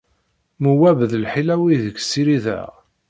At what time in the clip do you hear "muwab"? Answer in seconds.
0.63-0.99